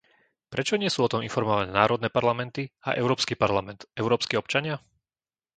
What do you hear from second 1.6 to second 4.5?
národné parlamenty a Európsky parlament- európski